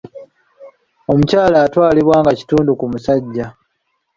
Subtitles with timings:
[1.11, 3.47] Omukyala atwalibwa nga kitundu ku musajja